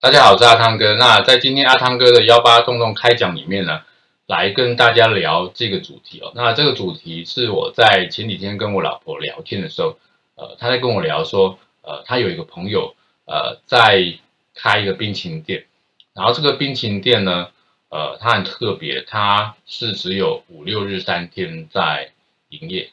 [0.00, 0.94] 大家好，我是阿汤哥。
[0.94, 3.82] 那在今天阿汤哥的幺八洞洞开讲里面呢，
[4.28, 6.30] 来跟大家聊这个主题哦。
[6.36, 9.98] 那这个主题是我在前几天跟我老婆聊天的时候，
[10.36, 14.14] 呃，她在跟我聊说，呃，她有一个朋友，呃，在
[14.54, 15.66] 开一个冰淇淋店，
[16.14, 17.48] 然后这个冰淇淋店呢，
[17.88, 22.12] 呃，它很特别，它是只有五六日三天在
[22.50, 22.90] 营业，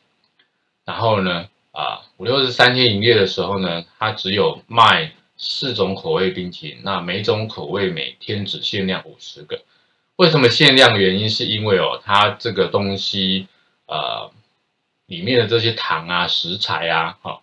[0.86, 5.12] 然后呢，啊，五六日三天营业的时候呢，它只有卖。
[5.38, 9.64] 四种口味冰淇淋，那每种口味每天只限量五十个。
[10.16, 10.98] 为什么限量？
[10.98, 13.48] 原因是因为哦，它这个东西，
[13.86, 14.32] 呃，
[15.08, 17.42] 里面的这些糖啊、食材啊，哈、哦，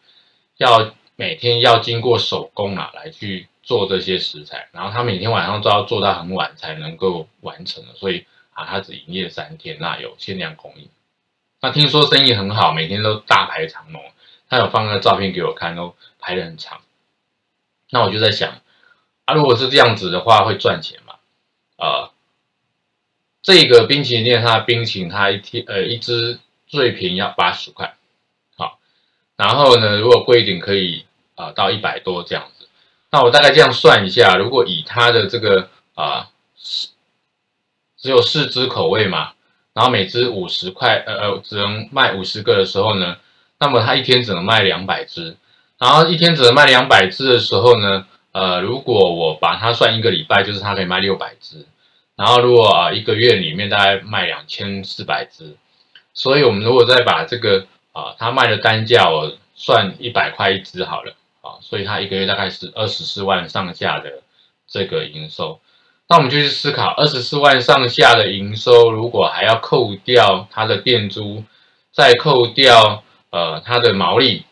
[0.57, 8.25] 要每天要经过手工啊来去做这些食材，然后它每天晚上都要做到很晚才能够完成的，所以
[8.55, 10.89] 啊，它只营业三天，那有限量供应。
[11.61, 14.03] 那听说生意很好，每天都大排长龙，
[14.49, 16.81] 他有放个照片给我看，都排得很长。
[17.95, 18.63] 那我就在想，
[19.27, 21.17] 啊，如果是这样子的话，会赚钱吗？
[21.77, 22.09] 啊、
[23.43, 27.95] 这个冰淇淋店，它的冰淇淋，它一天呃一支最便宜要八十块，
[28.57, 28.79] 好，
[29.37, 32.67] 然后呢，如果贵一点可以啊、呃、到一百多这样子。
[33.11, 36.31] 那我大概这样算一下，如果以它的这个啊，
[37.99, 39.35] 只有四支口味嘛，
[39.75, 43.19] 然后每支五十块，呃呃，只能卖五十个的时候呢，
[43.59, 45.37] 那么它一天只能卖两百支。
[45.83, 51.67] 然后一天只能卖两百只的时候呢，呃，如果我把它算一个礼拜，就是它可以卖六百只。
[52.15, 55.57] 然后如果啊、一个月里面大概卖两千四百只，
[56.15, 64.23] 所以我们如果再把这个啊它卖的单价我算一百块一只好了啊，所以它一个月大概是二十四万上下的
[64.69, 65.59] 这个营收。
[66.09, 71.43] 那我们就去思考，二十四万上下的营收，如果还要扣掉它的店租，
[71.91, 74.45] 再扣掉呃它的毛利。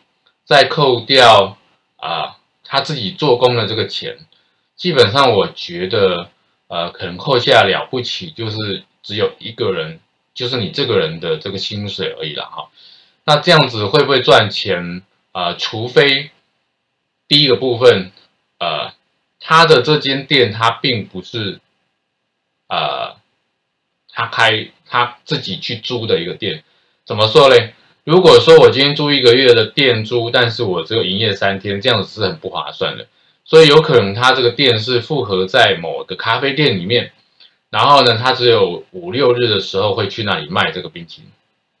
[0.51, 1.57] 再扣掉
[1.95, 4.17] 啊，他自己做工的这个钱，
[4.75, 6.29] 基本上我觉得，
[6.67, 10.01] 呃，可能扣下了不起，就是只有一个人，
[10.33, 12.69] 就是你这个人的这个薪水而已了哈。
[13.23, 15.51] 那这样子会不会赚钱啊？
[15.51, 16.31] 呃，除非
[17.29, 18.11] 第一个部分，
[18.59, 18.91] 呃，
[19.39, 21.61] 他的这间店他并不是，
[22.67, 23.15] 呃，
[24.09, 26.65] 他开他自己去租的一个店，
[27.05, 27.73] 怎么说嘞？
[28.03, 33.05] 如果说我今天租一个月的店租，但是我只有营业三天，这样子是很不划算的。
[33.45, 37.11] 所以有可能他这个店是复合在某个咖啡店里面，
[37.69, 41.29] 然后呢，他只有五六日的时候会去那里卖这个冰淇淋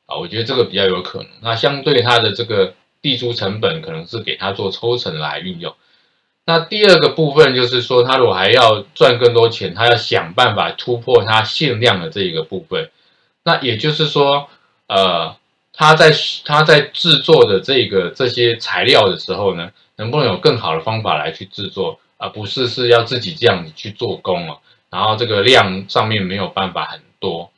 [0.05, 1.27] 啊，我觉得这个比较有可能。
[1.41, 5.73] 那相对他的这个地租成本，可能是给他做抽成来运用。
[6.45, 12.91] 那第二个部分就是说，他如果还要赚更多钱，他要想办法突破他限量的这一个部分。
[13.43, 14.47] 那也就是说，
[14.87, 15.35] 呃。
[15.73, 16.11] 他在
[16.45, 27.49] 他在制作的这个这些材料的时候呢，能不能有更好的方法来去制作，而不是是要自己这样子去做工哦，然后这个量上面没有办法很多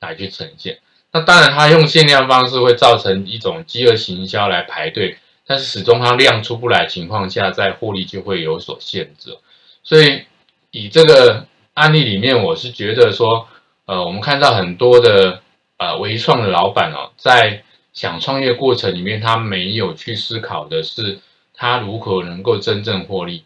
[0.00, 0.78] 来去呈现。
[1.12, 5.16] 那当然，他用限量方式会造成一种饥饿行销来排队，
[5.46, 9.36] 但是始终他量出不来情况下，在获利就会有所限制。
[9.82, 10.22] 所以
[10.70, 13.48] 以这个案例里面，我是觉得说，
[13.86, 15.40] 呃，我们看到很多的。
[15.78, 21.18] 呃，微创的老板哦，在想创业过程里面，他没有去思考的是
[21.54, 23.44] 他如何能够真正获利，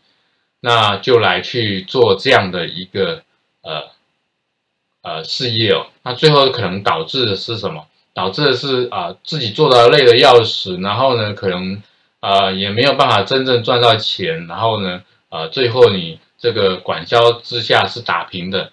[0.61, 3.23] 那就来去做这样的一个
[3.63, 3.85] 呃
[5.03, 7.87] 呃事业哦，那最后可能导致的是什么？
[8.13, 11.83] 导致的是啊、自己做到累得要死，然后呢，可能
[12.21, 18.73] 啊、呃、也没有办法真正赚到钱，然后呢，呃，最后你这个管销之下是打平的，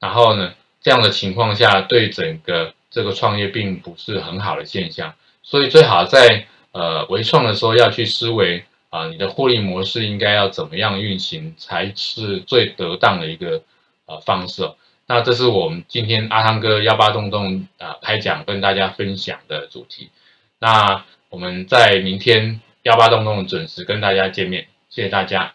[0.00, 2.74] 然后呢，这样的情况下对整个。
[2.94, 5.12] 这个创业并不是很好的现象，
[5.42, 13.60] 所以最好在呃微创的时候要去思维啊、你的获利模式应该要怎么样运行才是最得当的一个
[14.06, 14.62] 呃方式。
[15.08, 20.10] 那这是我们今天阿汤哥幺八洞洞啊开讲跟大家分享的主题。
[20.60, 25.52] 那我们在明天幺八洞洞准时跟大家见面，谢谢大家。